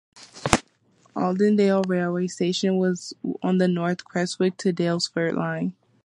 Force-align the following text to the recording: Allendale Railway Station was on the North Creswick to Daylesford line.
Allendale 1.15 1.83
Railway 1.87 2.25
Station 2.25 2.77
was 2.77 3.13
on 3.43 3.59
the 3.59 3.67
North 3.67 4.03
Creswick 4.03 4.57
to 4.57 4.73
Daylesford 4.73 5.35
line. 5.35 5.75